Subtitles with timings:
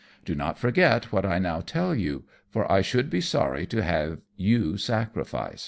[0.25, 4.19] Do not forget what I now tell you, for I should be sorry to have
[4.35, 5.59] you sacrificed."